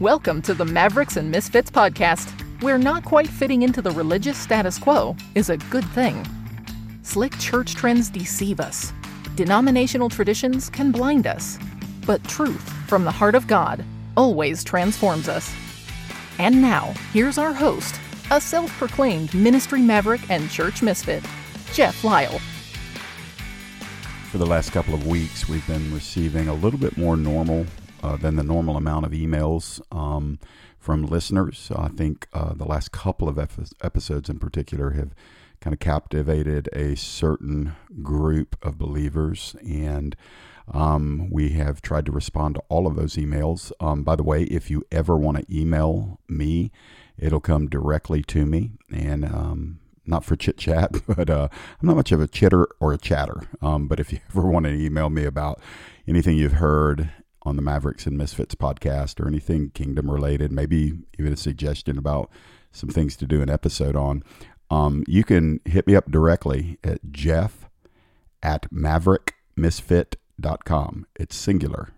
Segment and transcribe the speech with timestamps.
[0.00, 2.28] Welcome to the Mavericks and Misfits podcast,
[2.62, 6.26] where not quite fitting into the religious status quo is a good thing.
[7.02, 8.92] Slick church trends deceive us,
[9.36, 11.60] denominational traditions can blind us,
[12.04, 13.84] but truth from the heart of God
[14.16, 15.54] always transforms us.
[16.40, 17.94] And now, here's our host,
[18.32, 21.24] a self proclaimed ministry maverick and church misfit,
[21.72, 22.40] Jeff Lyle.
[24.32, 27.64] For the last couple of weeks, we've been receiving a little bit more normal
[28.04, 30.38] uh, than the normal amount of emails um,
[30.78, 31.72] from listeners.
[31.74, 35.14] I think uh, the last couple of episodes in particular have
[35.60, 40.14] kind of captivated a certain group of believers, and
[40.70, 43.72] um, we have tried to respond to all of those emails.
[43.80, 46.70] Um, by the way, if you ever want to email me,
[47.16, 51.48] it'll come directly to me, and um, not for chit chat, but uh,
[51.80, 53.48] I'm not much of a chitter or a chatter.
[53.62, 55.58] Um, but if you ever want to email me about
[56.06, 57.10] anything you've heard
[57.44, 62.30] on the Mavericks and Misfits podcast or anything kingdom related, maybe even a suggestion about
[62.72, 64.22] some things to do an episode on,
[64.70, 67.68] um, you can hit me up directly at jeff
[68.42, 71.06] at maverickmisfit.com.
[71.16, 71.90] It's singular,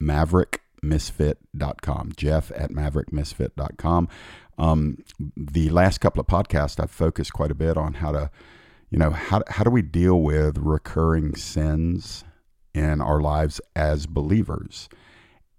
[0.00, 2.12] maverickmisfit.com.
[2.16, 4.08] Jeff at maverickmisfit.com.
[4.58, 4.98] Um,
[5.36, 8.30] the last couple of podcasts, I've focused quite a bit on how to,
[8.90, 12.24] you know, how, how do we deal with recurring sins
[12.74, 14.88] in our lives as believers.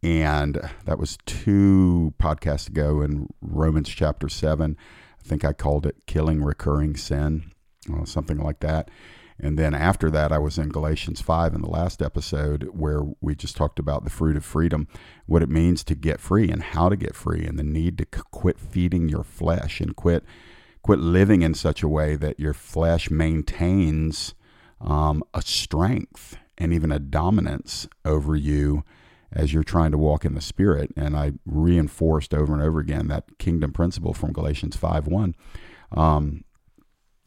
[0.02, 4.76] And that was two podcasts ago in Romans chapter 7.
[4.78, 7.52] I think I called it Killing Recurring Sin,
[7.92, 8.92] or something like that.
[9.40, 13.36] And then after that, I was in Galatians 5 in the last episode where we
[13.36, 14.88] just talked about the fruit of freedom,
[15.26, 18.06] what it means to get free and how to get free, and the need to
[18.06, 20.24] quit feeding your flesh and quit
[20.82, 24.34] quit living in such a way that your flesh maintains
[24.82, 28.84] um, a strength and even a dominance over you
[29.32, 30.92] as you're trying to walk in the spirit.
[30.96, 35.36] And i reinforced over and over again that kingdom principle from galatians 5 1
[35.92, 36.44] um,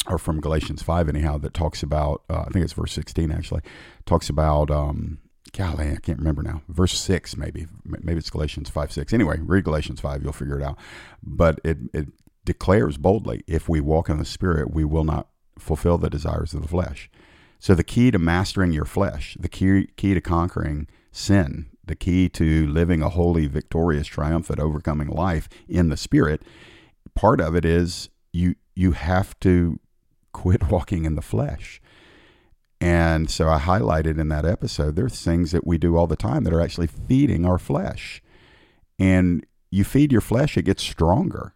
[0.09, 3.63] or from galatians 5 anyhow that talks about uh, i think it's verse 16 actually
[4.07, 5.19] talks about um,
[5.53, 9.65] golly i can't remember now verse 6 maybe maybe it's galatians 5 6 anyway read
[9.65, 10.79] galatians 5 you'll figure it out.
[11.23, 12.09] But it, it
[12.45, 16.63] declares boldly if we walk in the spirit we will not fulfill the desires of
[16.63, 17.11] the flesh
[17.59, 22.29] so the key to mastering your flesh, the key, key to conquering sin, the key
[22.31, 26.43] to living a holy, victorious, triumphant, overcoming life in the spirit,
[27.15, 29.81] part of it is you you have to
[30.33, 31.81] quit walking in the flesh.
[32.79, 36.45] And so I highlighted in that episode there's things that we do all the time
[36.45, 38.23] that are actually feeding our flesh.
[38.99, 41.55] And you feed your flesh, it gets stronger.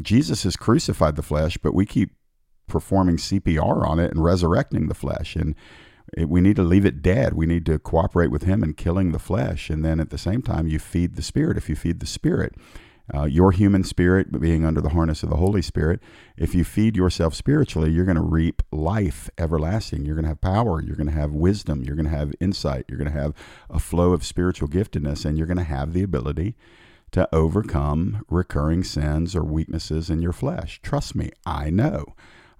[0.00, 2.10] Jesus has crucified the flesh, but we keep
[2.66, 5.36] performing CPR on it and resurrecting the flesh.
[5.36, 5.54] And
[6.16, 7.34] it, we need to leave it dead.
[7.34, 9.70] We need to cooperate with Him in killing the flesh.
[9.70, 11.56] And then at the same time, you feed the Spirit.
[11.56, 12.54] If you feed the Spirit,
[13.14, 16.00] uh, your human spirit being under the harness of the Holy Spirit,
[16.36, 20.04] if you feed yourself spiritually, you're going to reap life everlasting.
[20.04, 20.82] You're going to have power.
[20.82, 21.84] You're going to have wisdom.
[21.84, 22.84] You're going to have insight.
[22.88, 23.34] You're going to have
[23.70, 26.56] a flow of spiritual giftedness, and you're going to have the ability
[27.12, 30.80] to overcome recurring sins or weaknesses in your flesh.
[30.82, 32.16] Trust me, I know.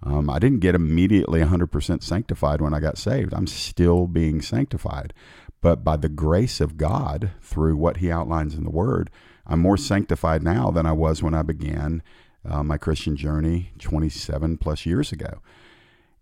[0.06, 3.34] Um, I didn't get immediately 100% sanctified when I got saved.
[3.34, 5.12] I'm still being sanctified.
[5.60, 9.10] But by the grace of God, through what He outlines in the Word,
[9.46, 12.04] I'm more sanctified now than I was when I began
[12.48, 15.40] uh, my Christian journey 27 plus years ago.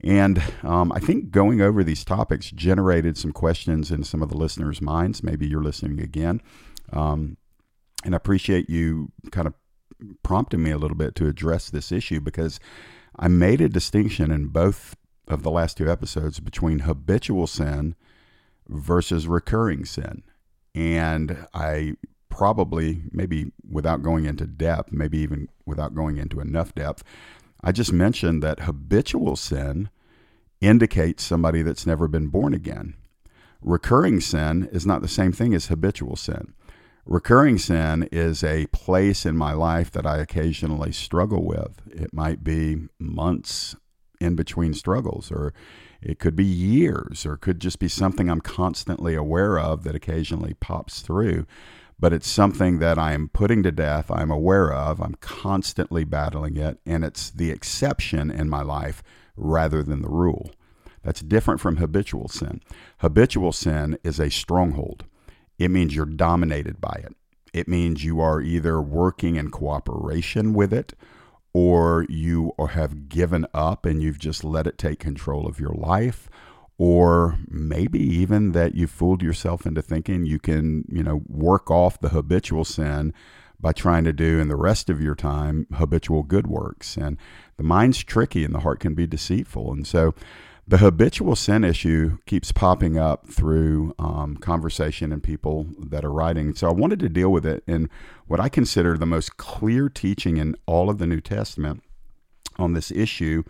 [0.02, 4.36] And um, I think going over these topics generated some questions in some of the
[4.36, 5.22] listeners' minds.
[5.22, 6.40] Maybe you're listening again.
[6.92, 7.36] Um,
[8.04, 9.54] and I appreciate you kind of
[10.22, 12.60] prompting me a little bit to address this issue because
[13.16, 14.96] I made a distinction in both
[15.28, 17.94] of the last two episodes between habitual sin
[18.68, 20.22] versus recurring sin.
[20.74, 21.94] And I
[22.28, 27.04] probably, maybe without going into depth, maybe even without going into enough depth,
[27.62, 29.88] I just mentioned that habitual sin
[30.60, 32.94] indicates somebody that's never been born again.
[33.62, 36.54] Recurring sin is not the same thing as habitual sin.
[37.06, 41.82] Recurring sin is a place in my life that I occasionally struggle with.
[41.90, 43.76] It might be months
[44.22, 45.52] in between struggles, or
[46.00, 49.94] it could be years, or it could just be something I'm constantly aware of that
[49.94, 51.44] occasionally pops through.
[52.00, 56.56] But it's something that I am putting to death, I'm aware of, I'm constantly battling
[56.56, 59.02] it, and it's the exception in my life
[59.36, 60.52] rather than the rule.
[61.02, 62.62] That's different from habitual sin.
[63.00, 65.04] Habitual sin is a stronghold
[65.58, 67.14] it means you're dominated by it.
[67.52, 70.94] It means you are either working in cooperation with it
[71.52, 76.28] or you have given up and you've just let it take control of your life
[76.76, 82.00] or maybe even that you fooled yourself into thinking you can, you know, work off
[82.00, 83.14] the habitual sin
[83.60, 86.96] by trying to do in the rest of your time habitual good works.
[86.96, 87.16] And
[87.56, 89.72] the mind's tricky and the heart can be deceitful.
[89.72, 90.14] And so
[90.66, 96.54] the habitual sin issue keeps popping up through um, conversation and people that are writing.
[96.54, 97.90] So I wanted to deal with it in
[98.26, 101.82] what I consider the most clear teaching in all of the New Testament
[102.56, 103.42] on this issue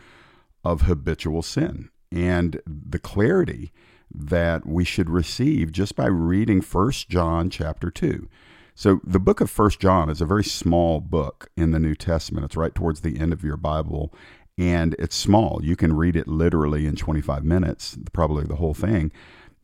[0.65, 3.73] of habitual sin and the clarity
[4.13, 8.29] that we should receive just by reading First John chapter 2.
[8.75, 12.45] So the book of First John is a very small book in the New Testament.
[12.45, 14.13] It's right towards the end of your Bible
[14.57, 15.61] and it's small.
[15.63, 19.11] You can read it literally in 25 minutes, probably the whole thing.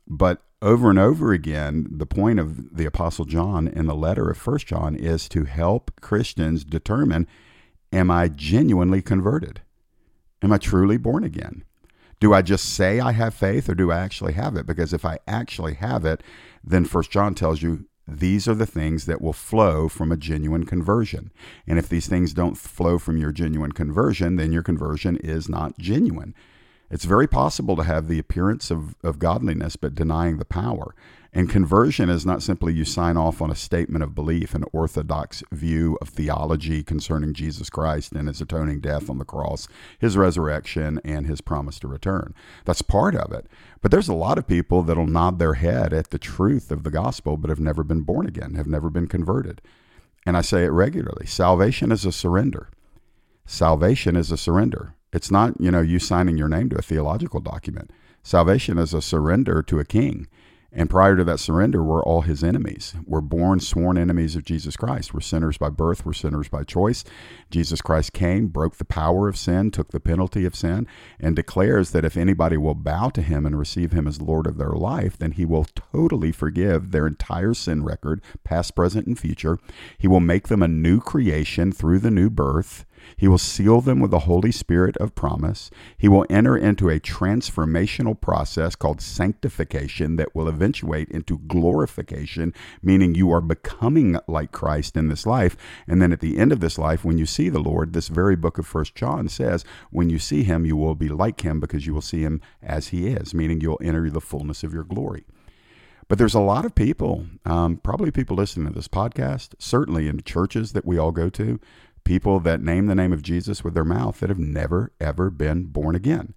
[0.06, 4.36] But over and over again, the point of the Apostle John in the letter of
[4.36, 7.26] First John is to help Christians determine
[7.92, 9.62] am I genuinely converted?
[10.42, 11.64] Am I truly born again?
[12.20, 14.66] Do I just say I have faith or do I actually have it?
[14.66, 16.22] Because if I actually have it,
[16.62, 17.86] then First John tells you
[18.18, 21.30] these are the things that will flow from a genuine conversion.
[21.66, 25.78] And if these things don't flow from your genuine conversion, then your conversion is not
[25.78, 26.34] genuine.
[26.90, 30.94] It's very possible to have the appearance of, of godliness but denying the power.
[31.32, 35.44] And conversion is not simply you sign off on a statement of belief, an orthodox
[35.52, 39.68] view of theology concerning Jesus Christ and his atoning death on the cross,
[39.98, 42.34] his resurrection, and his promise to return.
[42.64, 43.46] That's part of it.
[43.80, 46.90] But there's a lot of people that'll nod their head at the truth of the
[46.90, 49.62] gospel, but have never been born again, have never been converted.
[50.26, 52.70] And I say it regularly salvation is a surrender.
[53.46, 54.94] Salvation is a surrender.
[55.12, 57.92] It's not, you know, you signing your name to a theological document.
[58.22, 60.28] Salvation is a surrender to a king.
[60.72, 62.94] And prior to that surrender, we're all his enemies.
[63.04, 65.12] We're born sworn enemies of Jesus Christ.
[65.12, 67.02] We're sinners by birth, we're sinners by choice.
[67.50, 70.86] Jesus Christ came, broke the power of sin, took the penalty of sin,
[71.18, 74.58] and declares that if anybody will bow to him and receive him as Lord of
[74.58, 79.58] their life, then he will totally forgive their entire sin record, past, present, and future.
[79.98, 82.84] He will make them a new creation through the new birth.
[83.16, 85.70] He will seal them with the Holy Spirit of promise.
[85.98, 93.14] He will enter into a transformational process called sanctification that will eventuate into glorification, meaning
[93.14, 95.56] you are becoming like Christ in this life.
[95.86, 98.36] And then at the end of this life, when you see the Lord, this very
[98.36, 101.86] book of First John says, when you see him, you will be like him because
[101.86, 105.24] you will see him as he is, meaning you'll enter the fullness of your glory.
[106.10, 110.22] But there's a lot of people, um, probably people listening to this podcast, certainly in
[110.22, 111.60] churches that we all go to,
[112.04, 115.64] people that name the name of Jesus with their mouth that have never, ever been
[115.64, 116.34] born again.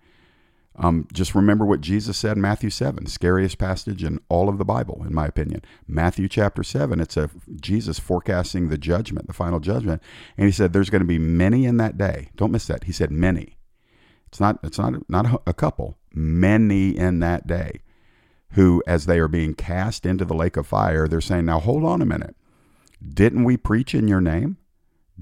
[0.75, 4.65] Um, just remember what Jesus said in Matthew 7, scariest passage in all of the
[4.65, 5.62] Bible, in my opinion.
[5.88, 7.30] Matthew chapter 7, it's a
[7.62, 10.01] Jesus forecasting the judgment, the final judgment.
[10.36, 12.30] And he said, There's going to be many in that day.
[12.36, 12.86] Don't miss that.
[12.86, 13.57] He said, Many.
[14.27, 17.81] It's not, it's not, not a couple, many in that day
[18.54, 21.83] who, as they are being cast into the lake of fire, they're saying, Now hold
[21.83, 22.36] on a minute.
[23.07, 24.57] Didn't we preach in your name?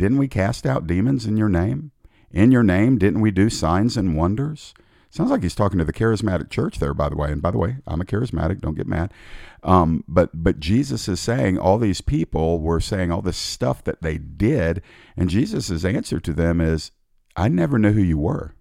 [0.02, 1.92] Didn't we cast out demons in your name?
[2.32, 4.74] In your name, didn't we do signs and wonders?
[5.12, 7.32] Sounds like he's talking to the charismatic church there, by the way.
[7.32, 8.62] And by the way, I'm a charismatic.
[8.62, 9.14] Don't get mad.
[9.62, 14.02] Um, but but Jesus is saying all these people were saying all this stuff that
[14.02, 14.82] they did,
[15.16, 16.90] and Jesus' answer to them is,
[17.36, 18.56] "I never knew who you were.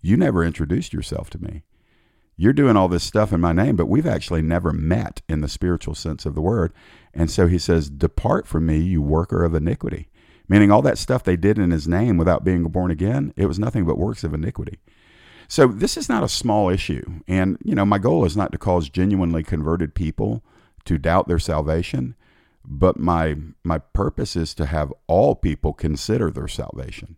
[0.00, 1.62] You never introduced yourself to me.
[2.36, 5.48] You're doing all this stuff in my name, but we've actually never met in the
[5.48, 6.72] spiritual sense of the word."
[7.14, 10.08] And so he says, "Depart from me, you worker of iniquity."
[10.48, 13.58] Meaning all that stuff they did in his name without being born again, it was
[13.58, 14.78] nothing but works of iniquity.
[15.48, 17.20] So this is not a small issue.
[17.28, 20.42] And, you know, my goal is not to cause genuinely converted people
[20.84, 22.14] to doubt their salvation,
[22.64, 27.16] but my my purpose is to have all people consider their salvation.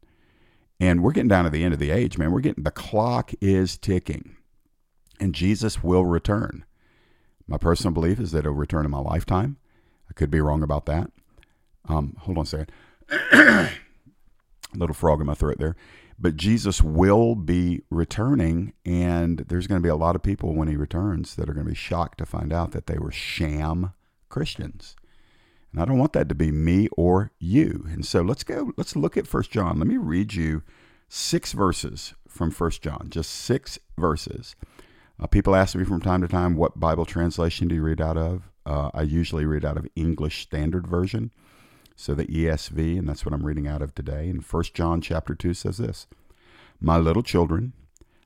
[0.81, 2.33] And we're getting down to the end of the age, man.
[2.33, 4.37] We're getting the clock is ticking.
[5.21, 6.65] And Jesus will return.
[7.47, 9.59] My personal belief is that he'll return in my lifetime.
[10.11, 11.11] I could be wrong about that.
[11.89, 12.73] Um, hold on a second.
[14.75, 15.77] little frog in my throat there.
[16.19, 20.69] But Jesus will be returning, and there's going to be a lot of people when
[20.69, 23.93] he returns that are going to be shocked to find out that they were sham
[24.29, 24.95] Christians.
[25.73, 27.85] And I don't want that to be me or you.
[27.91, 29.79] And so let's go, let's look at First John.
[29.79, 30.63] Let me read you
[31.09, 34.55] six verses from First John, just six verses.
[35.21, 38.17] Uh, people ask me from time to time, what Bible translation do you read out
[38.17, 38.51] of?
[38.65, 41.33] Uh, I usually read out of English Standard Version.
[41.97, 44.29] So the ESV, and that's what I'm reading out of today.
[44.29, 46.07] in 1 John chapter 2 says this
[46.81, 47.73] My little children,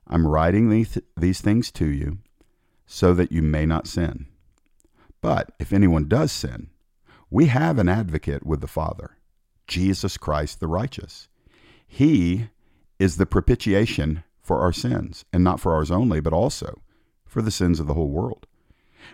[0.07, 2.17] I'm writing these, these things to you
[2.87, 4.25] so that you may not sin.
[5.21, 6.69] But if anyone does sin,
[7.29, 9.17] we have an advocate with the Father,
[9.67, 11.27] Jesus Christ the righteous.
[11.87, 12.49] He
[12.97, 16.81] is the propitiation for our sins, and not for ours only, but also
[17.25, 18.47] for the sins of the whole world.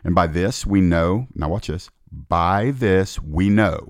[0.04, 3.90] And by this we know, now watch this, by this we know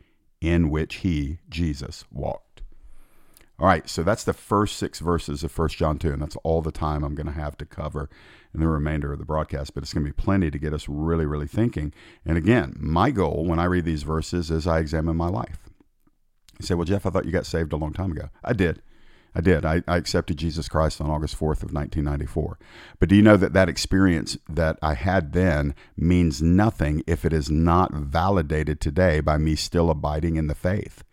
[0.41, 2.63] in which he, Jesus, walked.
[3.59, 6.63] All right, so that's the first six verses of 1 John 2, and that's all
[6.63, 8.09] the time I'm going to have to cover
[8.55, 10.89] in the remainder of the broadcast, but it's going to be plenty to get us
[10.89, 11.93] really, really thinking.
[12.25, 15.69] And again, my goal when I read these verses is I examine my life.
[16.59, 18.29] You say, Well, Jeff, I thought you got saved a long time ago.
[18.43, 18.81] I did.
[19.33, 19.63] I did.
[19.65, 22.59] I, I, accepted Jesus Christ on August 4th of 1994.
[22.99, 27.31] But do you know that that experience that I had then means nothing if it
[27.31, 31.03] is not validated today by me still abiding in the faith?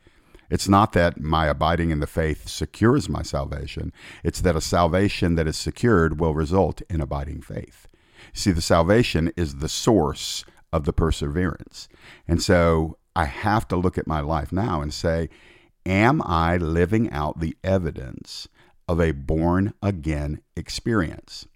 [0.50, 3.92] It's not that my abiding in the faith secures my salvation.
[4.24, 7.86] It's that a salvation that is secured will result in abiding faith.
[8.32, 11.88] See, the salvation is the source of the perseverance.
[12.26, 15.28] And so I have to look at my life now and say,
[15.88, 18.46] Am I living out the evidence
[18.86, 21.46] of a born again experience?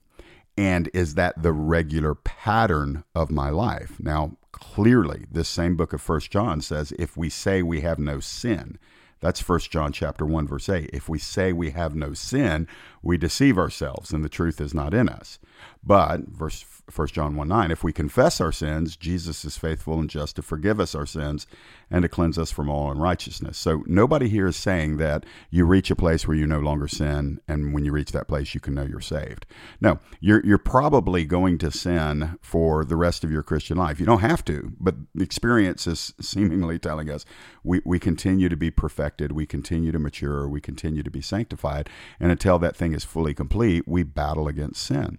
[0.56, 4.00] And is that the regular pattern of my life?
[4.00, 8.20] Now, clearly, this same book of First John says if we say we have no
[8.20, 8.78] sin,
[9.20, 10.88] that's First John chapter 1 verse 8.
[10.94, 12.66] If we say we have no sin,
[13.02, 15.38] we deceive ourselves and the truth is not in us.
[15.84, 16.64] But verse
[16.94, 20.42] 1 John 1 9, if we confess our sins, Jesus is faithful and just to
[20.42, 21.46] forgive us our sins
[21.90, 23.56] and to cleanse us from all unrighteousness.
[23.56, 27.40] So nobody here is saying that you reach a place where you no longer sin,
[27.48, 29.46] and when you reach that place, you can know you're saved.
[29.80, 33.98] No, you're, you're probably going to sin for the rest of your Christian life.
[33.98, 37.24] You don't have to, but experience is seemingly telling us
[37.64, 41.88] we, we continue to be perfected, we continue to mature, we continue to be sanctified,
[42.20, 45.18] and until that thing is fully complete, we battle against sin.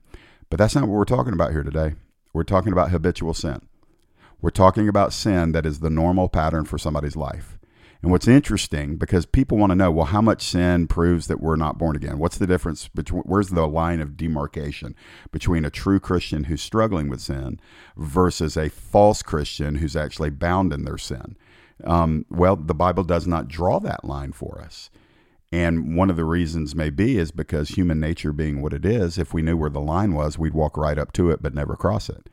[0.53, 1.95] But that's not what we're talking about here today.
[2.31, 3.67] We're talking about habitual sin.
[4.39, 7.57] We're talking about sin that is the normal pattern for somebody's life.
[8.03, 11.55] And what's interesting, because people want to know, well, how much sin proves that we're
[11.55, 12.19] not born again?
[12.19, 14.95] What's the difference between, where's the line of demarcation
[15.31, 17.59] between a true Christian who's struggling with sin
[17.97, 21.35] versus a false Christian who's actually bound in their sin?
[21.83, 24.91] Um, well, the Bible does not draw that line for us.
[25.53, 29.19] And one of the reasons may be is because human nature being what it is,
[29.19, 31.75] if we knew where the line was, we'd walk right up to it but never
[31.75, 32.27] cross it.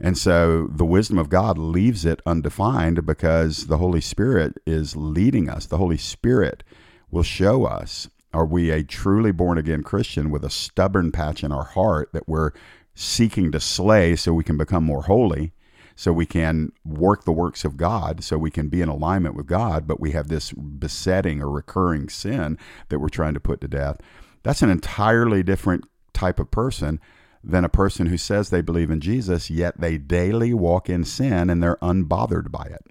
[0.00, 5.50] And so the wisdom of God leaves it undefined because the Holy Spirit is leading
[5.50, 5.66] us.
[5.66, 6.64] The Holy Spirit
[7.10, 11.52] will show us are we a truly born again Christian with a stubborn patch in
[11.52, 12.52] our heart that we're
[12.94, 15.52] seeking to slay so we can become more holy?
[15.98, 19.48] So we can work the works of God, so we can be in alignment with
[19.48, 22.56] God, but we have this besetting or recurring sin
[22.88, 23.96] that we're trying to put to death.
[24.44, 27.00] That's an entirely different type of person
[27.42, 31.50] than a person who says they believe in Jesus, yet they daily walk in sin
[31.50, 32.86] and they're unbothered by it.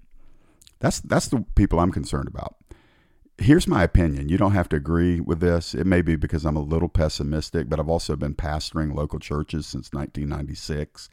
[0.79, 2.57] That's that's the people I'm concerned about.
[3.37, 4.27] Here's my opinion.
[4.27, 5.73] You don't have to agree with this.
[5.73, 9.65] It may be because I'm a little pessimistic, but I've also been pastoring local churches
[9.65, 11.07] since 1996.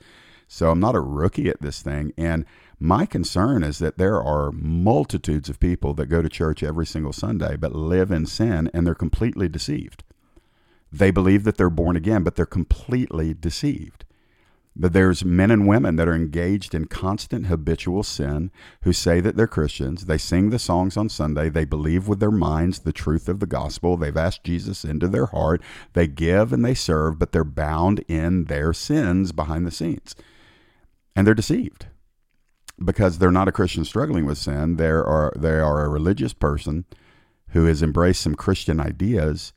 [0.55, 2.13] So I'm not a rookie at this thing.
[2.17, 2.45] And
[2.79, 7.13] my concern is that there are multitudes of people that go to church every single
[7.13, 10.05] Sunday but live in sin and they're completely deceived.
[10.93, 14.05] They believe that they're born again, but they're completely deceived.
[14.77, 19.35] But there's men and women that are engaged in constant habitual sin who say that
[19.35, 20.07] they're Christians.
[20.07, 21.49] They sing the songs on Sunday.
[21.49, 23.97] They believe with their minds the truth of the gospel.
[23.97, 25.61] They've asked Jesus into their heart.
[25.95, 30.15] They give and they serve, but they're bound in their sins behind the scenes
[31.15, 31.87] and they're deceived
[32.83, 34.77] because they're not a Christian struggling with sin.
[34.77, 36.85] They are they are a religious person
[37.51, 39.53] who has embraced some Christian ideas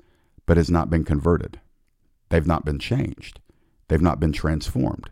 [0.46, 1.60] but has not been converted.
[2.30, 3.40] They've not been changed.
[3.88, 5.10] They've not been transformed.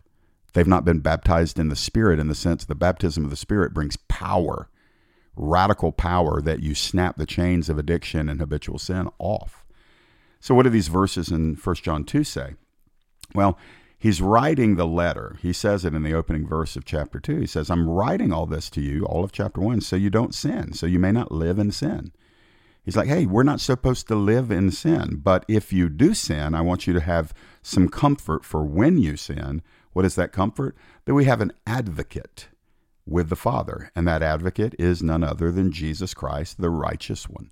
[0.52, 3.74] They've not been baptized in the Spirit in the sense the baptism of the Spirit
[3.74, 4.68] brings power,
[5.34, 9.66] radical power that you snap the chains of addiction and habitual sin off.
[10.40, 12.54] So, what do these verses in 1 John 2 say?
[13.34, 13.58] Well,
[13.98, 15.36] he's writing the letter.
[15.40, 17.38] He says it in the opening verse of chapter 2.
[17.38, 20.34] He says, I'm writing all this to you, all of chapter 1, so you don't
[20.34, 22.12] sin, so you may not live in sin.
[22.84, 26.54] He's like, hey, we're not supposed to live in sin, but if you do sin,
[26.54, 29.60] I want you to have some comfort for when you sin.
[29.92, 30.76] What is that comfort?
[31.04, 32.46] That we have an advocate
[33.04, 37.50] with the Father, and that advocate is none other than Jesus Christ, the righteous one.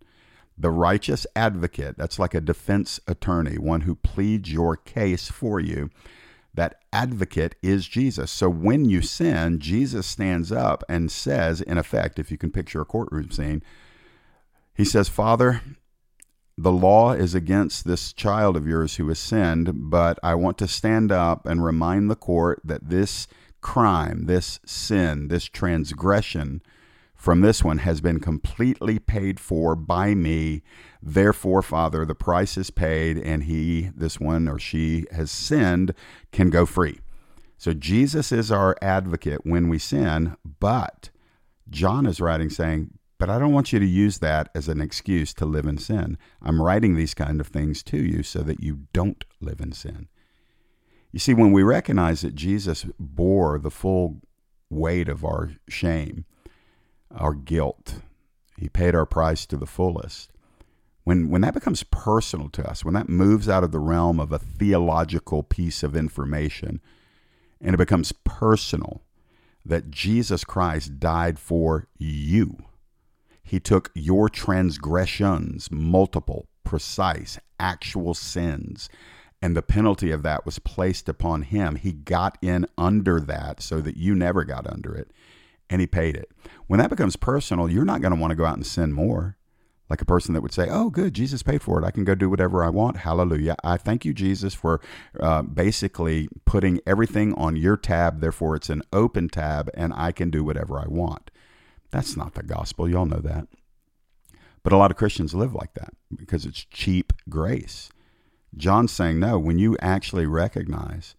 [0.56, 5.90] The righteous advocate, that's like a defense attorney, one who pleads your case for you
[6.54, 8.30] That advocate is Jesus.
[8.30, 12.80] So when you sin, Jesus stands up and says, in effect, if you can picture
[12.80, 13.62] a courtroom scene,
[14.74, 15.62] he says, Father,
[16.56, 20.68] the law is against this child of yours who has sinned, but I want to
[20.68, 23.26] stand up and remind the court that this
[23.60, 26.62] crime, this sin, this transgression
[27.14, 30.62] from this one has been completely paid for by me.
[31.02, 35.94] Therefore, Father, the price is paid, and he, this one or she, has sinned,
[36.32, 37.00] can go free.
[37.56, 41.10] So Jesus is our advocate when we sin, but
[41.70, 45.32] John is writing saying, but I don't want you to use that as an excuse
[45.34, 46.18] to live in sin.
[46.42, 50.08] I'm writing these kind of things to you so that you don't live in sin.
[51.12, 54.20] You see, when we recognize that Jesus bore the full
[54.68, 56.24] weight of our shame,
[57.16, 57.96] our guilt,
[58.58, 60.30] he paid our price to the fullest.
[61.04, 64.32] When, when that becomes personal to us, when that moves out of the realm of
[64.32, 66.80] a theological piece of information
[67.60, 69.02] and it becomes personal,
[69.64, 72.56] that Jesus Christ died for you.
[73.42, 78.88] He took your transgressions, multiple, precise, actual sins,
[79.42, 81.76] and the penalty of that was placed upon him.
[81.76, 85.10] He got in under that so that you never got under it,
[85.70, 86.30] and he paid it.
[86.66, 89.36] When that becomes personal, you're not going to want to go out and sin more.
[89.90, 91.84] Like a person that would say, Oh, good, Jesus paid for it.
[91.84, 92.98] I can go do whatever I want.
[92.98, 93.54] Hallelujah.
[93.62, 94.80] I thank you, Jesus, for
[95.20, 98.20] uh, basically putting everything on your tab.
[98.20, 101.30] Therefore, it's an open tab, and I can do whatever I want.
[101.90, 102.88] That's not the gospel.
[102.88, 103.46] Y'all know that.
[104.62, 107.90] But a lot of Christians live like that because it's cheap grace.
[108.56, 111.14] John's saying, no, when you actually recognize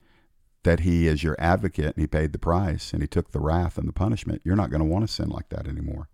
[0.66, 3.78] that he is your advocate and he paid the price and he took the wrath
[3.78, 6.10] and the punishment, you're not going to want to sin like that anymore.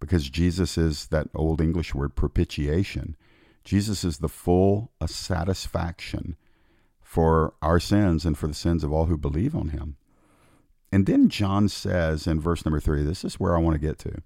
[0.00, 3.14] Because Jesus is that old English word propitiation.
[3.62, 6.36] Jesus is the full uh, satisfaction
[7.02, 9.96] for our sins and for the sins of all who believe on him.
[10.90, 13.98] And then John says in verse number three, this is where I want to get
[14.00, 14.22] to.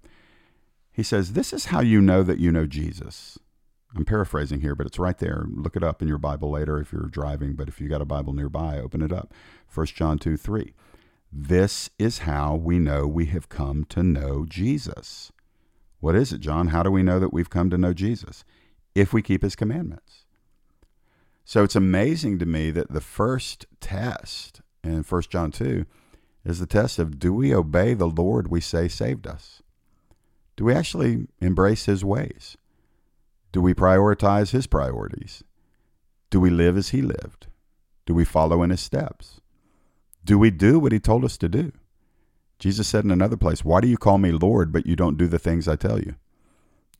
[0.91, 3.37] He says, This is how you know that you know Jesus.
[3.95, 5.45] I'm paraphrasing here, but it's right there.
[5.49, 8.05] Look it up in your Bible later if you're driving, but if you got a
[8.05, 9.33] Bible nearby, open it up.
[9.73, 10.73] 1 John 2 3.
[11.31, 15.31] This is how we know we have come to know Jesus.
[15.99, 16.67] What is it, John?
[16.67, 18.43] How do we know that we've come to know Jesus?
[18.95, 20.25] If we keep his commandments.
[21.45, 25.85] So it's amazing to me that the first test in 1 John 2
[26.45, 29.61] is the test of do we obey the Lord we say saved us?
[30.55, 32.55] Do we actually embrace his ways?
[33.51, 35.43] Do we prioritize his priorities?
[36.29, 37.47] Do we live as he lived?
[38.05, 39.41] Do we follow in his steps?
[40.23, 41.71] Do we do what he told us to do?
[42.59, 45.27] Jesus said in another place, Why do you call me Lord, but you don't do
[45.27, 46.15] the things I tell you?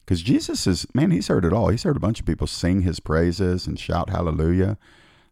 [0.06, 1.68] Because Jesus is, man, he's heard it all.
[1.68, 4.78] He's heard a bunch of people sing his praises and shout hallelujah.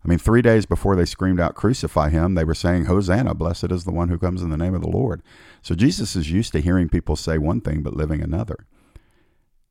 [0.06, 3.72] I mean, three days before they screamed out, Crucify him, they were saying, Hosanna, blessed
[3.72, 5.24] is the one who comes in the name of the Lord.
[5.64, 8.68] So Jesus is used to hearing people say one thing but living another.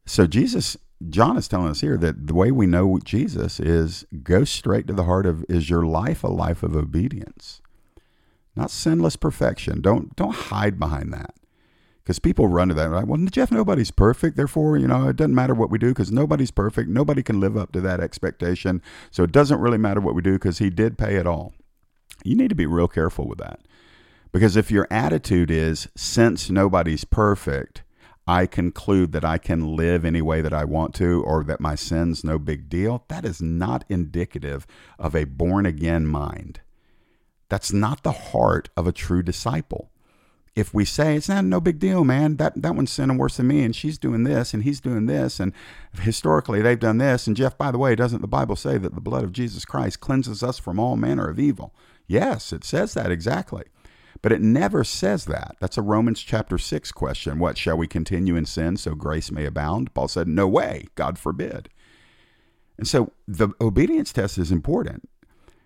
[0.07, 0.77] So Jesus
[1.09, 4.95] John is telling us here that the way we know Jesus is go straight to
[4.95, 7.61] the heart of is your life a life of obedience?
[8.55, 9.83] Not sinless perfection.
[9.83, 11.35] Don't don't hide behind that.
[12.03, 14.37] Because people run to that, like, well, Jeff, nobody's perfect.
[14.37, 16.89] Therefore, you know, it doesn't matter what we do because nobody's perfect.
[16.89, 18.81] Nobody can live up to that expectation.
[19.11, 21.53] So it doesn't really matter what we do because he did pay it all.
[22.23, 23.59] You need to be real careful with that.
[24.31, 27.83] Because if your attitude is, since nobody's perfect,
[28.27, 31.77] I conclude that I can live any way that I want to or that my
[31.77, 34.67] sin's no big deal, that is not indicative
[34.99, 36.61] of a born again mind.
[37.49, 39.91] That's not the heart of a true disciple.
[40.57, 43.47] If we say it's not no big deal, man, that, that one's sinning worse than
[43.47, 45.53] me, and she's doing this, and he's doing this, and
[46.01, 49.01] historically they've done this, and Jeff, by the way, doesn't the Bible say that the
[49.01, 51.75] blood of Jesus Christ cleanses us from all manner of evil?
[52.09, 53.65] Yes, it says that exactly.
[54.23, 55.57] But it never says that.
[55.61, 57.39] That's a Romans chapter 6 question.
[57.39, 59.93] What, shall we continue in sin so grace may abound?
[59.95, 61.69] Paul said, No way, God forbid.
[62.79, 65.09] And so the obedience test is important.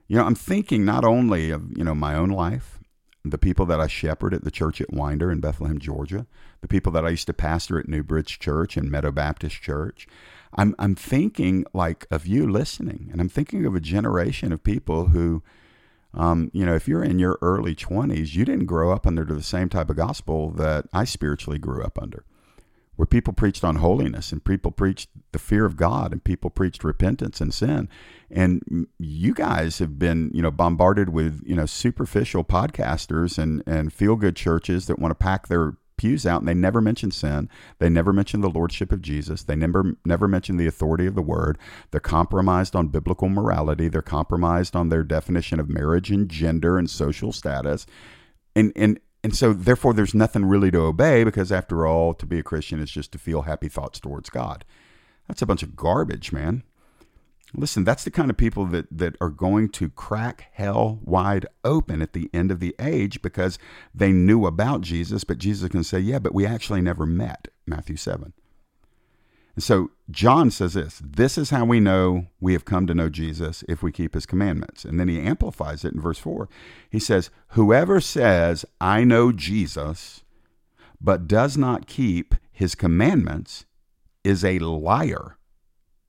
[0.08, 2.80] You know, I'm thinking not only of, you know, my own life,
[3.24, 6.26] the people that I shepherd at the church at Winder in Bethlehem, Georgia,
[6.62, 10.06] the people that I used to pastor at New Bridge Church and Meadow Baptist Church.
[10.56, 15.08] I'm, I'm thinking like of you listening, and I'm thinking of a generation of people
[15.08, 15.42] who
[16.14, 19.42] um, you know, if you're in your early 20s, you didn't grow up under the
[19.42, 22.24] same type of gospel that I spiritually grew up under,
[22.96, 26.82] where people preached on holiness and people preached the fear of God and people preached
[26.82, 27.88] repentance and sin.
[28.28, 33.92] And you guys have been, you know, bombarded with, you know, superficial podcasters and, and
[33.92, 37.46] feel good churches that want to pack their pews out and they never mention sin.
[37.78, 39.42] They never mention the lordship of Jesus.
[39.42, 41.58] They never never mention the authority of the word.
[41.90, 43.86] They're compromised on biblical morality.
[43.88, 47.84] They're compromised on their definition of marriage and gender and social status.
[48.56, 52.38] And and and so therefore there's nothing really to obey because after all to be
[52.38, 54.64] a Christian is just to feel happy thoughts towards God.
[55.28, 56.62] That's a bunch of garbage, man.
[57.54, 62.00] Listen, that's the kind of people that, that are going to crack hell wide open
[62.00, 63.58] at the end of the age because
[63.94, 67.48] they knew about Jesus, but Jesus can say, Yeah, but we actually never met.
[67.66, 68.32] Matthew 7.
[69.54, 73.08] And so John says this this is how we know we have come to know
[73.08, 74.84] Jesus if we keep his commandments.
[74.84, 76.48] And then he amplifies it in verse 4.
[76.88, 80.22] He says, Whoever says, I know Jesus,
[81.00, 83.64] but does not keep his commandments
[84.22, 85.36] is a liar.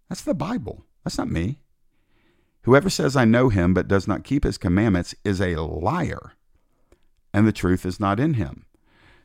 [0.10, 0.86] That's the Bible.
[1.04, 1.62] That's not me.
[2.64, 6.34] Whoever says, I know him, but does not keep his commandments is a liar,
[7.34, 8.66] and the truth is not in him.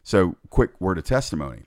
[0.03, 1.65] So, quick word of testimony.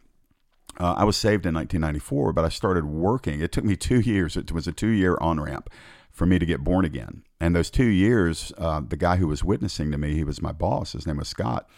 [0.79, 3.41] Uh, I was saved in 1994, but I started working.
[3.41, 4.37] It took me two years.
[4.37, 5.69] It was a two year on ramp
[6.11, 7.23] for me to get born again.
[7.39, 10.51] And those two years, uh, the guy who was witnessing to me, he was my
[10.53, 10.93] boss.
[10.93, 11.69] His name was Scott.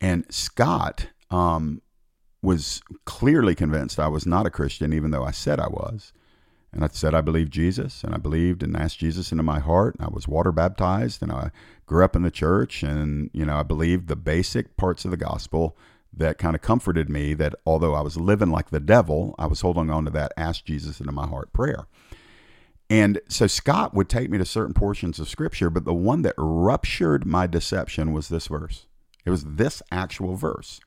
[0.00, 1.82] And Scott um,
[2.42, 6.12] was clearly convinced I was not a Christian, even though I said I was.
[6.72, 9.94] And I said I believed Jesus, and I believed and asked Jesus into my heart.
[9.94, 11.50] And I was water baptized, and I
[11.86, 15.16] grew up in the church, and you know I believed the basic parts of the
[15.16, 15.76] gospel
[16.12, 17.32] that kind of comforted me.
[17.34, 20.64] That although I was living like the devil, I was holding on to that "Ask
[20.64, 21.86] Jesus into my heart" prayer.
[22.90, 26.34] And so Scott would take me to certain portions of Scripture, but the one that
[26.36, 28.86] ruptured my deception was this verse.
[29.24, 30.80] It was this actual verse.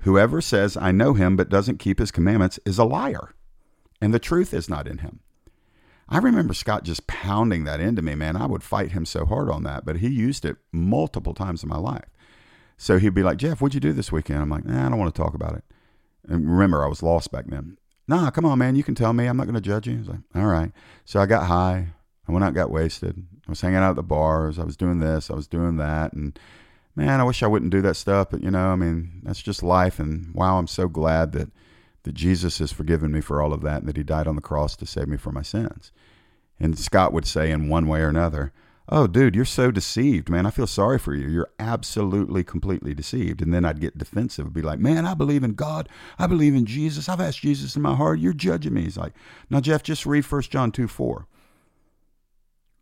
[0.00, 3.30] Whoever says, I know him, but doesn't keep his commandments is a liar
[4.02, 5.20] and the truth is not in him.
[6.08, 8.36] I remember Scott just pounding that into me, man.
[8.36, 11.70] I would fight him so hard on that, but he used it multiple times in
[11.70, 12.10] my life.
[12.76, 14.40] So he'd be like, Jeff, what'd you do this weekend?
[14.40, 15.64] I'm like, nah, I don't want to talk about it.
[16.28, 17.78] And remember, I was lost back then.
[18.08, 18.74] Nah, come on, man.
[18.74, 19.26] You can tell me.
[19.26, 19.98] I'm not going to judge you.
[19.98, 20.72] Was like, all right.
[21.04, 21.88] So I got high.
[22.28, 23.24] I went out, got wasted.
[23.46, 24.58] I was hanging out at the bars.
[24.58, 25.30] I was doing this.
[25.30, 26.12] I was doing that.
[26.12, 26.38] And
[26.96, 28.30] man, I wish I wouldn't do that stuff.
[28.30, 29.98] But, you know, I mean, that's just life.
[29.98, 31.50] And wow, I'm so glad that
[32.04, 34.42] that Jesus has forgiven me for all of that and that he died on the
[34.42, 35.92] cross to save me from my sins.
[36.58, 38.52] And Scott would say in one way or another,
[38.88, 40.44] Oh, dude, you're so deceived, man.
[40.44, 41.28] I feel sorry for you.
[41.28, 43.40] You're absolutely, completely deceived.
[43.40, 45.88] And then I'd get defensive and be like, Man, I believe in God.
[46.18, 47.08] I believe in Jesus.
[47.08, 48.18] I've asked Jesus in my heart.
[48.18, 48.82] You're judging me.
[48.82, 49.14] He's like,
[49.48, 51.26] Now, Jeff, just read 1 John 2 4.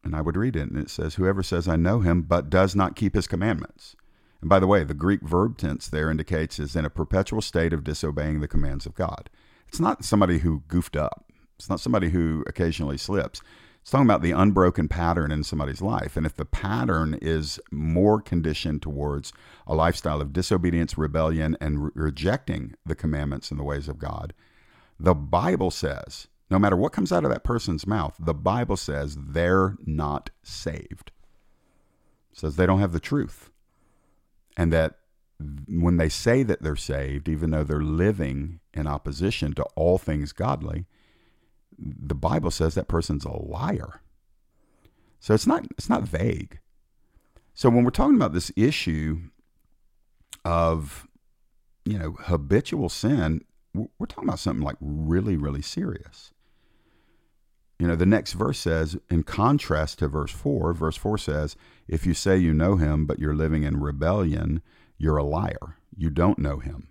[0.03, 2.75] And I would read it, and it says, Whoever says, I know him, but does
[2.75, 3.95] not keep his commandments.
[4.41, 7.73] And by the way, the Greek verb tense there indicates is in a perpetual state
[7.73, 9.29] of disobeying the commands of God.
[9.69, 11.25] It's not somebody who goofed up.
[11.59, 13.43] It's not somebody who occasionally slips.
[13.83, 16.17] It's talking about the unbroken pattern in somebody's life.
[16.17, 19.33] And if the pattern is more conditioned towards
[19.67, 24.35] a lifestyle of disobedience, rebellion, and re- rejecting the commandments and the ways of God,
[24.99, 29.17] the Bible says, no matter what comes out of that person's mouth, the Bible says
[29.19, 31.13] they're not saved.
[32.33, 33.51] It says they don't have the truth
[34.61, 34.97] and that
[35.69, 40.33] when they say that they're saved, even though they're living in opposition to all things
[40.33, 40.85] godly,
[41.79, 44.03] the Bible says that person's a liar.
[45.19, 46.59] So it's not it's not vague.
[47.55, 49.21] So when we're talking about this issue
[50.45, 51.09] of
[51.87, 53.41] you know habitual sin,
[53.73, 56.33] we're talking about something like really really serious.
[57.81, 61.57] You know, the next verse says, in contrast to verse 4, verse 4 says,
[61.89, 64.61] If you say you know him, but you're living in rebellion,
[64.99, 65.79] you're a liar.
[65.97, 66.89] You don't know him.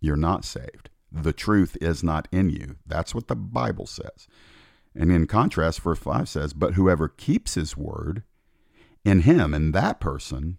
[0.00, 0.90] You're not saved.
[1.12, 2.74] The truth is not in you.
[2.84, 4.26] That's what the Bible says.
[4.92, 8.24] And in contrast, verse 5 says, But whoever keeps his word,
[9.04, 10.58] in him, in that person,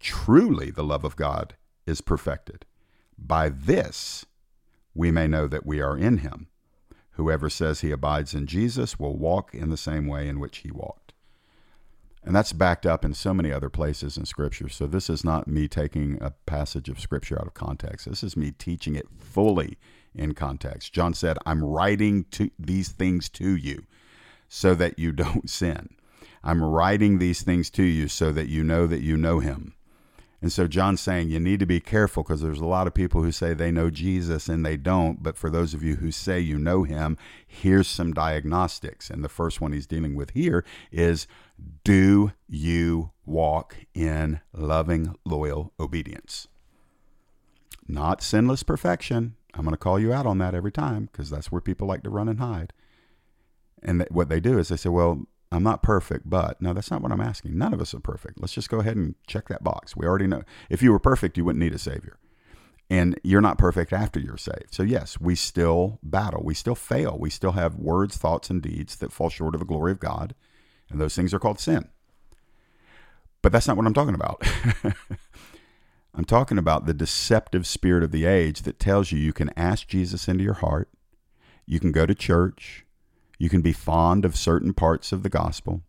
[0.00, 1.54] truly the love of God
[1.86, 2.64] is perfected.
[3.18, 4.24] By this
[4.94, 6.48] we may know that we are in him.
[7.12, 10.70] Whoever says he abides in Jesus will walk in the same way in which he
[10.70, 11.12] walked.
[12.24, 14.68] And that's backed up in so many other places in Scripture.
[14.68, 18.08] So this is not me taking a passage of Scripture out of context.
[18.08, 19.76] This is me teaching it fully
[20.14, 20.92] in context.
[20.92, 23.84] John said, I'm writing to these things to you
[24.48, 25.96] so that you don't sin.
[26.44, 29.74] I'm writing these things to you so that you know that you know him.
[30.42, 33.22] And so John's saying you need to be careful because there's a lot of people
[33.22, 35.22] who say they know Jesus and they don't.
[35.22, 39.08] But for those of you who say you know him, here's some diagnostics.
[39.08, 41.28] And the first one he's dealing with here is
[41.84, 46.48] do you walk in loving, loyal obedience?
[47.86, 49.36] Not sinless perfection.
[49.54, 52.02] I'm going to call you out on that every time because that's where people like
[52.02, 52.72] to run and hide.
[53.80, 57.02] And what they do is they say, well, I'm not perfect, but no, that's not
[57.02, 57.58] what I'm asking.
[57.58, 58.40] None of us are perfect.
[58.40, 59.94] Let's just go ahead and check that box.
[59.94, 60.42] We already know.
[60.70, 62.16] If you were perfect, you wouldn't need a savior.
[62.88, 64.72] And you're not perfect after you're saved.
[64.72, 66.42] So, yes, we still battle.
[66.42, 67.18] We still fail.
[67.18, 70.34] We still have words, thoughts, and deeds that fall short of the glory of God.
[70.88, 71.90] And those things are called sin.
[73.42, 74.42] But that's not what I'm talking about.
[76.14, 79.86] I'm talking about the deceptive spirit of the age that tells you you can ask
[79.86, 80.88] Jesus into your heart,
[81.66, 82.84] you can go to church,
[83.42, 85.82] you can be fond of certain parts of the gospel,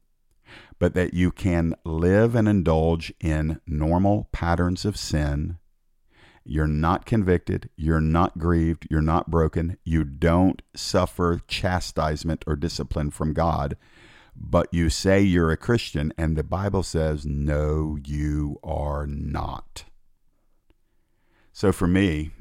[0.80, 5.60] but that you can live and indulge in normal patterns of sin.
[6.44, 7.70] You're not convicted.
[7.76, 8.88] You're not grieved.
[8.90, 9.78] You're not broken.
[9.84, 13.78] You don't suffer chastisement or discipline from God,
[14.36, 19.84] but you say you're a Christian, and the Bible says, no, you are not.
[21.52, 22.32] So for me,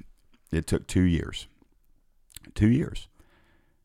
[0.51, 1.49] it took two years.
[2.55, 3.09] Two years.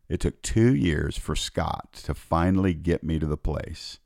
[0.09, 3.99] It took two years for Scott to finally get me to the place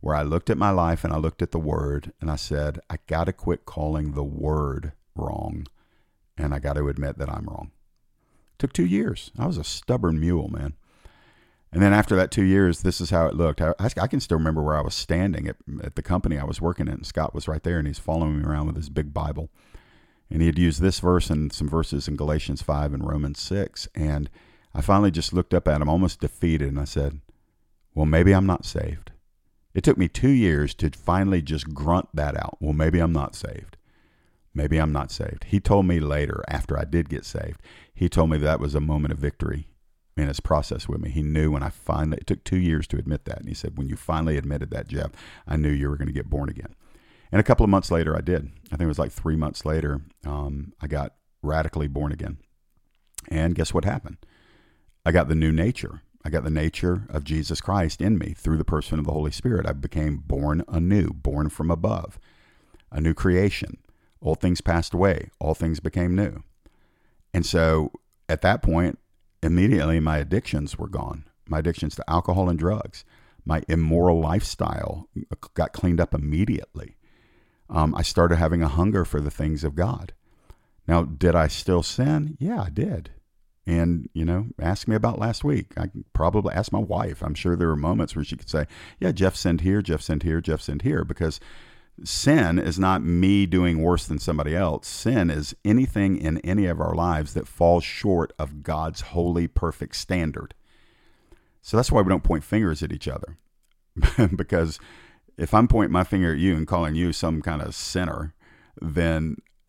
[0.00, 2.80] where I looked at my life and I looked at the word and I said,
[2.90, 5.66] I got to quit calling the word wrong.
[6.36, 7.70] And I got to admit that I'm wrong.
[8.54, 9.30] It took two years.
[9.38, 10.74] I was a stubborn mule, man.
[11.70, 13.60] And then after that two years, this is how it looked.
[13.60, 16.60] I, I can still remember where I was standing at, at the company I was
[16.60, 19.14] working at, and Scott was right there, and he's following me around with his big
[19.14, 19.48] Bible.
[20.30, 23.88] And he had used this verse and some verses in Galatians 5 and Romans 6.
[23.94, 24.28] And
[24.74, 27.20] I finally just looked up at him, almost defeated, and I said,
[27.94, 29.12] Well, maybe I'm not saved.
[29.74, 32.58] It took me two years to finally just grunt that out.
[32.60, 33.76] Well, maybe I'm not saved.
[34.54, 35.44] Maybe I'm not saved.
[35.44, 37.60] He told me later, after I did get saved,
[37.94, 39.68] he told me that was a moment of victory
[40.16, 41.08] in his process with me.
[41.08, 43.38] He knew when I finally, it took two years to admit that.
[43.38, 45.10] And he said, When you finally admitted that, Jeff,
[45.46, 46.74] I knew you were going to get born again.
[47.30, 48.50] And a couple of months later, I did.
[48.66, 52.38] I think it was like three months later, um, I got radically born again.
[53.28, 54.18] And guess what happened?
[55.04, 56.02] I got the new nature.
[56.24, 59.32] I got the nature of Jesus Christ in me through the person of the Holy
[59.32, 59.66] Spirit.
[59.66, 62.18] I became born anew, born from above,
[62.90, 63.78] a new creation.
[64.20, 66.44] Old things passed away, all things became new.
[67.34, 67.90] And so
[68.28, 68.98] at that point,
[69.42, 71.24] immediately my addictions were gone.
[71.48, 73.04] My addictions to alcohol and drugs,
[73.44, 75.08] my immoral lifestyle
[75.54, 76.96] got cleaned up immediately
[77.72, 80.12] um, I started having a hunger for the things of God.
[80.86, 82.36] Now, did I still sin?
[82.38, 83.10] Yeah, I did.
[83.64, 85.72] And, you know, ask me about last week.
[85.76, 87.22] I probably ask my wife.
[87.22, 88.66] I'm sure there were moments where she could say,
[88.98, 91.38] Yeah, Jeff sinned here, Jeff sinned here, Jeff sinned here, because
[92.02, 94.88] sin is not me doing worse than somebody else.
[94.88, 99.94] Sin is anything in any of our lives that falls short of God's holy, perfect
[99.96, 100.54] standard.
[101.60, 103.38] So that's why we don't point fingers at each other,
[104.36, 104.80] because
[105.38, 108.34] if I'm pointing my finger at you and calling you some kind of sinner,
[108.80, 109.36] then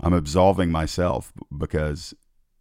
[0.00, 2.14] I'm absolving myself because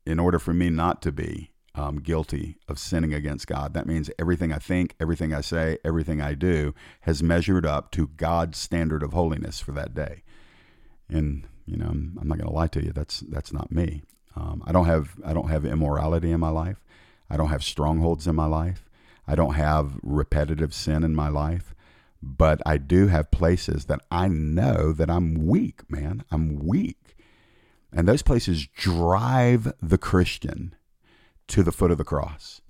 [0.05, 4.09] in order for me not to be um, guilty of sinning against God, that means
[4.17, 9.03] everything I think, everything I say, everything I do has measured up to God's standard
[9.03, 10.23] of holiness for that day.
[11.09, 12.91] And you know, I'm, I'm not going to lie to you.
[12.91, 14.03] That's that's not me.
[14.35, 16.83] Um, I don't have I don't have immorality in my life.
[17.29, 18.89] I don't have strongholds in my life.
[19.27, 21.75] I don't have repetitive sin in my life
[22.25, 26.23] but I do have places that I know that I'm weak, man.
[26.31, 26.97] I'm weak.
[27.95, 30.75] And those places drive the Christian
[31.47, 32.61] to the foot of the cross.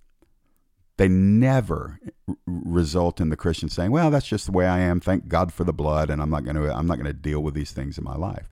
[0.97, 1.99] They never
[2.45, 4.99] result in the Christian saying, "Well, that's just the way I am.
[5.01, 7.41] Thank God for the blood, and I'm not going to I'm not going to deal
[7.41, 8.49] with these things in my life."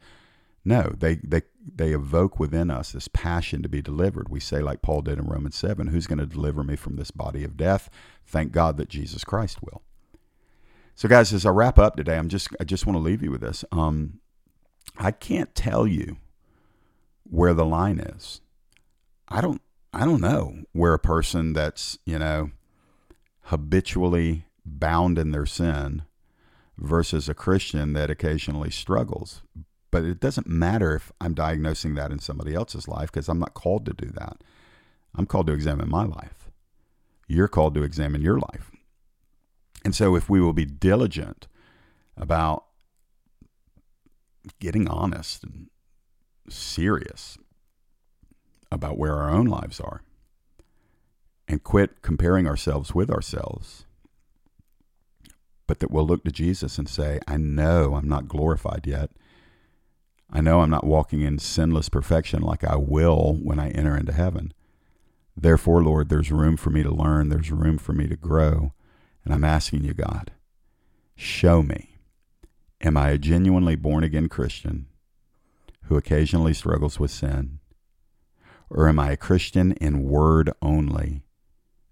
[0.65, 4.27] No, they they they evoke within us this passion to be delivered.
[4.27, 7.11] We say, like Paul did in Romans seven, "Who's going to deliver me from this
[7.11, 7.89] body of death?"
[8.25, 9.83] Thank God that Jesus Christ will.
[10.95, 13.31] So, guys, as I wrap up today, I'm just I just want to leave you
[13.31, 13.63] with this.
[13.71, 14.19] Um,
[14.97, 16.17] I can't tell you
[17.23, 18.41] where the line is.
[19.27, 19.61] I don't
[19.93, 22.51] I don't know where a person that's you know
[23.43, 26.03] habitually bound in their sin
[26.77, 29.41] versus a Christian that occasionally struggles.
[29.91, 33.53] But it doesn't matter if I'm diagnosing that in somebody else's life because I'm not
[33.53, 34.37] called to do that.
[35.15, 36.49] I'm called to examine my life.
[37.27, 38.71] You're called to examine your life.
[39.85, 41.47] And so, if we will be diligent
[42.17, 42.65] about
[44.59, 45.67] getting honest and
[46.49, 47.37] serious
[48.71, 50.01] about where our own lives are
[51.47, 53.85] and quit comparing ourselves with ourselves,
[55.67, 59.11] but that we'll look to Jesus and say, I know I'm not glorified yet.
[60.31, 64.13] I know I'm not walking in sinless perfection like I will when I enter into
[64.13, 64.53] heaven.
[65.35, 68.73] Therefore, Lord, there's room for me to learn, there's room for me to grow.
[69.23, 70.31] And I'm asking you, God,
[71.15, 71.97] show me.
[72.81, 74.87] Am I a genuinely born again Christian
[75.83, 77.59] who occasionally struggles with sin?
[78.69, 81.23] Or am I a Christian in word only,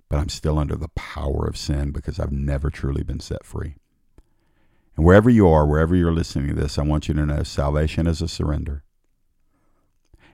[0.09, 3.75] but I'm still under the power of sin because I've never truly been set free?
[4.95, 8.07] And wherever you are, wherever you're listening to this, I want you to know salvation
[8.07, 8.83] is a surrender.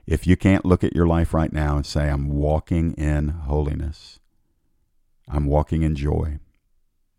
[0.06, 4.18] If you can't look at your life right now and say, I'm walking in holiness,
[5.28, 6.38] I'm walking in joy,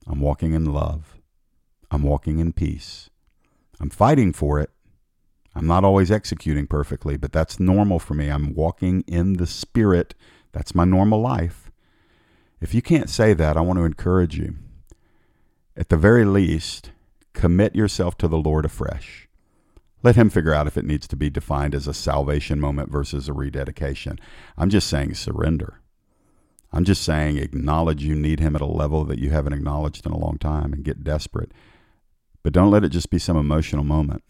[0.07, 1.19] I'm walking in love,
[1.91, 3.11] I'm walking in peace,
[3.79, 4.71] I'm fighting for it.
[5.55, 8.29] I'm not always executing perfectly, but that's normal for me.
[8.29, 10.13] I'm walking in the Spirit.
[10.51, 11.71] That's my normal life.
[12.61, 14.55] If you can't say that, I want to encourage you.
[15.75, 16.91] At the very least,
[17.33, 19.27] commit yourself to the Lord afresh.
[20.03, 23.27] Let Him figure out if it needs to be defined as a salvation moment versus
[23.27, 24.19] a rededication.
[24.57, 25.81] I'm just saying surrender.
[26.71, 30.11] I'm just saying acknowledge you need Him at a level that you haven't acknowledged in
[30.11, 31.51] a long time and get desperate.
[32.43, 34.23] But don't let it just be some emotional moment.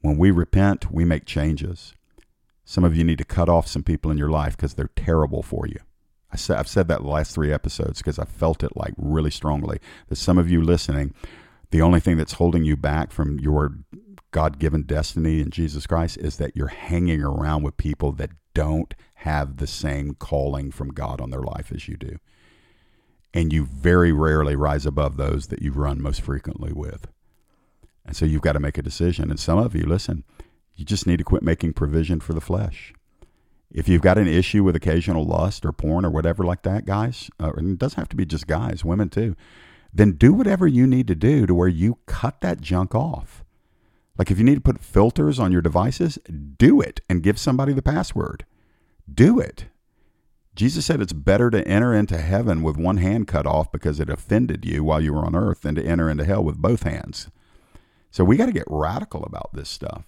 [0.00, 1.94] When we repent, we make changes.
[2.64, 5.42] Some of you need to cut off some people in your life because they're terrible
[5.42, 5.80] for you.
[6.30, 9.78] I I've said that the last three episodes because I felt it like really strongly
[10.08, 11.14] that some of you listening,
[11.70, 13.78] the only thing that's holding you back from your
[14.30, 18.94] God given destiny in Jesus Christ is that you're hanging around with people that don't
[19.14, 22.18] have the same calling from God on their life as you do.
[23.32, 27.06] And you very rarely rise above those that you run most frequently with.
[28.08, 29.30] And so you've got to make a decision.
[29.30, 30.24] And some of you, listen,
[30.74, 32.94] you just need to quit making provision for the flesh.
[33.70, 37.28] If you've got an issue with occasional lust or porn or whatever like that, guys,
[37.38, 39.36] uh, and it doesn't have to be just guys, women too,
[39.92, 43.44] then do whatever you need to do to where you cut that junk off.
[44.16, 46.18] Like if you need to put filters on your devices,
[46.56, 48.46] do it and give somebody the password.
[49.12, 49.66] Do it.
[50.54, 54.08] Jesus said it's better to enter into heaven with one hand cut off because it
[54.08, 57.28] offended you while you were on earth than to enter into hell with both hands.
[58.10, 60.04] So we got to get radical about this stuff.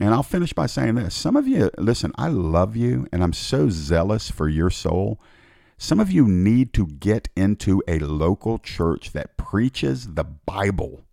[0.00, 1.14] And I'll finish by saying this.
[1.14, 5.20] Some of you, listen, I love you and I'm so zealous for your soul.
[5.76, 11.04] Some of you need to get into a local church that preaches the Bible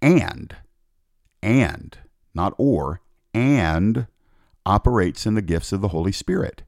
[0.00, 0.54] and,
[1.42, 1.98] and,
[2.34, 3.00] not or,
[3.32, 4.06] and
[4.66, 6.62] operates in the gifts of the Holy Spirit.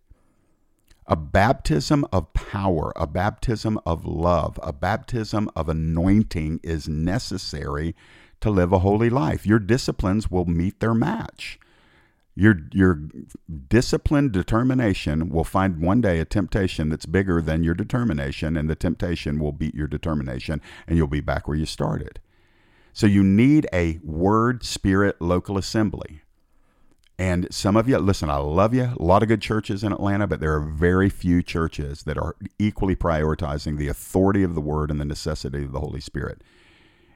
[1.06, 7.94] A baptism of power, a baptism of love, a baptism of anointing is necessary
[8.40, 9.46] to live a holy life.
[9.46, 11.58] Your disciplines will meet their match.
[12.34, 13.00] Your, your
[13.68, 18.74] disciplined determination will find one day a temptation that's bigger than your determination, and the
[18.74, 22.20] temptation will beat your determination, and you'll be back where you started.
[22.92, 26.22] So you need a word, spirit, local assembly.
[27.18, 28.90] And some of you, listen, I love you.
[28.98, 32.36] A lot of good churches in Atlanta, but there are very few churches that are
[32.58, 36.42] equally prioritizing the authority of the word and the necessity of the Holy Spirit.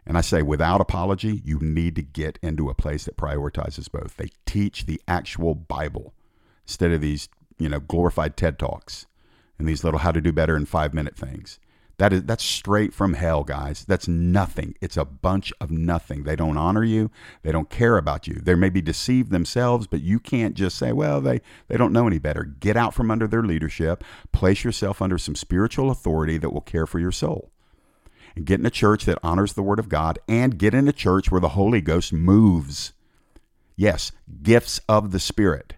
[0.06, 4.16] And I say, without apology, you need to get into a place that prioritizes both.
[4.16, 6.14] They teach the actual Bible
[6.64, 9.06] instead of these, you know, glorified TED Talks
[9.58, 11.60] and these little how to do better in five minute things.
[11.98, 13.84] That is that's straight from hell, guys.
[13.86, 14.74] That's nothing.
[14.80, 16.22] It's a bunch of nothing.
[16.22, 17.10] They don't honor you.
[17.42, 18.36] They don't care about you.
[18.36, 22.06] They may be deceived themselves, but you can't just say, well, they, they don't know
[22.06, 22.44] any better.
[22.44, 24.02] Get out from under their leadership.
[24.32, 27.52] Place yourself under some spiritual authority that will care for your soul
[28.44, 31.30] get in a church that honors the Word of God, and get in a church
[31.30, 32.92] where the Holy Ghost moves.
[33.76, 34.12] Yes,
[34.42, 35.74] gifts of the Spirit,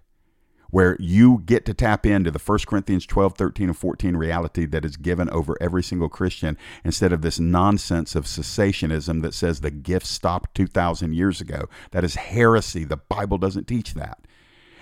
[0.70, 4.84] where you get to tap into the 1 Corinthians 12, 13, and 14 reality that
[4.84, 9.70] is given over every single Christian instead of this nonsense of cessationism that says the
[9.70, 11.68] gifts stopped 2,000 years ago.
[11.92, 12.84] That is heresy.
[12.84, 14.26] The Bible doesn't teach that.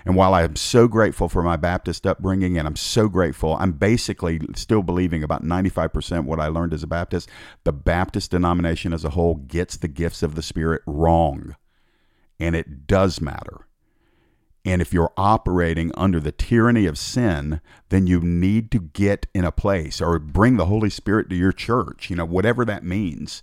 [0.05, 3.73] And while I am so grateful for my Baptist upbringing and I'm so grateful, I'm
[3.73, 7.29] basically still believing about 95% what I learned as a Baptist.
[7.63, 11.55] The Baptist denomination as a whole gets the gifts of the Spirit wrong.
[12.39, 13.67] And it does matter.
[14.63, 19.43] And if you're operating under the tyranny of sin, then you need to get in
[19.43, 23.41] a place or bring the Holy Spirit to your church, you know, whatever that means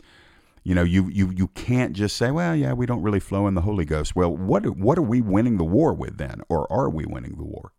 [0.62, 3.54] you know, you you you can't just say, well, yeah, we don't really flow in
[3.54, 4.14] the Holy Ghost.
[4.16, 7.44] Well, what what are we winning the war with then, or are we winning the
[7.44, 7.72] war?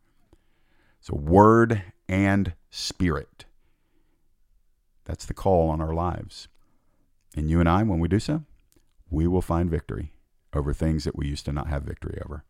[1.01, 3.45] So, word and spirit.
[5.05, 6.47] That's the call on our lives.
[7.35, 8.43] And you and I, when we do so,
[9.09, 10.13] we will find victory
[10.53, 12.43] over things that we used to not have victory over.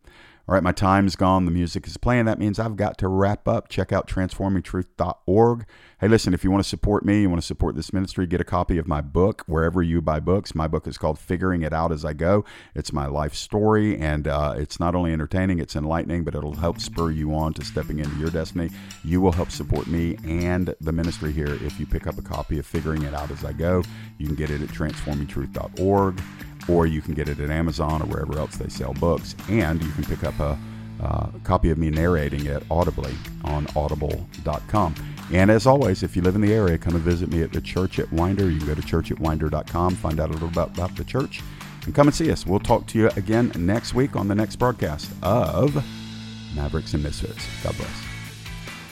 [0.50, 1.46] All right, my time's gone.
[1.46, 2.26] The music is playing.
[2.26, 3.70] That means I've got to wrap up.
[3.70, 5.66] Check out transformingtruth.org.
[6.02, 8.42] Hey, listen, if you want to support me, you want to support this ministry, get
[8.42, 10.56] a copy of my book wherever you buy books.
[10.56, 12.46] My book is called Figuring It Out As I Go.
[12.74, 16.80] It's my life story, and uh, it's not only entertaining, it's enlightening, but it'll help
[16.80, 18.72] spur you on to stepping into your destiny.
[19.04, 22.58] You will help support me and the ministry here if you pick up a copy
[22.58, 23.84] of Figuring It Out As I Go.
[24.18, 26.24] You can get it at transformingtruth.org
[26.68, 29.36] or you can get it at Amazon or wherever else they sell books.
[29.50, 30.58] And you can pick up a,
[31.46, 33.14] copy of me narrating it audibly
[33.46, 34.94] on audible.com.
[35.32, 37.62] And as always, if you live in the area, come and visit me at the
[37.62, 38.50] church at Winder.
[38.50, 41.42] You can go to churchatwinder.com, find out a little bit about the church,
[41.86, 42.46] and come and see us.
[42.46, 45.74] We'll talk to you again next week on the next broadcast of
[46.56, 47.48] Mavericks and Misfits.
[47.64, 48.10] God bless.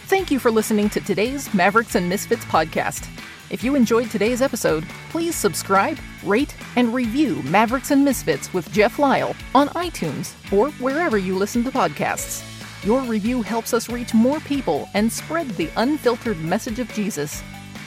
[0.05, 3.05] Thank you for listening to today's Mavericks and Misfits podcast.
[3.49, 8.99] If you enjoyed today's episode, please subscribe, rate, and review Mavericks and Misfits with Jeff
[8.99, 12.43] Lyle on iTunes or wherever you listen to podcasts.
[12.85, 17.41] Your review helps us reach more people and spread the unfiltered message of Jesus.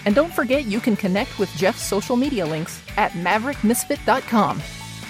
[0.06, 4.62] And don't forget you can connect with Jeff's social media links at maverickmisfit.com.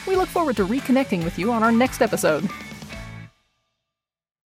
[0.06, 2.48] We look forward to reconnecting with you on our next episode.